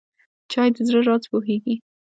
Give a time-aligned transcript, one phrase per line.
[0.51, 1.75] چای د زړه راز پوهیږي.